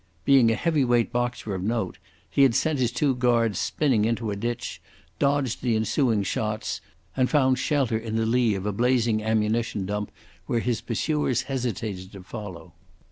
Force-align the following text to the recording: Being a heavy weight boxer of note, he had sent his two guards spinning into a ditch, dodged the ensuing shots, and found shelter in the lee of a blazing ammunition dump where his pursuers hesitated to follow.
Being 0.25 0.49
a 0.49 0.55
heavy 0.55 0.83
weight 0.83 1.11
boxer 1.11 1.53
of 1.53 1.61
note, 1.61 1.99
he 2.27 2.41
had 2.41 2.55
sent 2.55 2.79
his 2.79 2.91
two 2.91 3.13
guards 3.13 3.59
spinning 3.59 4.03
into 4.03 4.31
a 4.31 4.35
ditch, 4.35 4.81
dodged 5.19 5.61
the 5.61 5.75
ensuing 5.75 6.23
shots, 6.23 6.81
and 7.15 7.29
found 7.29 7.59
shelter 7.59 7.99
in 7.99 8.15
the 8.15 8.25
lee 8.25 8.55
of 8.55 8.65
a 8.65 8.73
blazing 8.73 9.21
ammunition 9.23 9.85
dump 9.85 10.11
where 10.47 10.59
his 10.59 10.81
pursuers 10.81 11.43
hesitated 11.43 12.11
to 12.13 12.23
follow. 12.23 12.73